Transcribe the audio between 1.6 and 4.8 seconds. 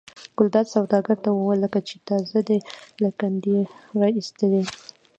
لکه چې تازه دې له کندې را ایستلي.